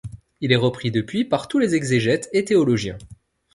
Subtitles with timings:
[0.39, 2.97] Il est repris depuis par tous les exégètes et théologiens.